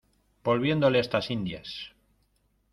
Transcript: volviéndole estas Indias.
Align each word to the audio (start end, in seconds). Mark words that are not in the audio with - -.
volviéndole 0.47 0.97
estas 0.99 1.29
Indias. 1.35 1.69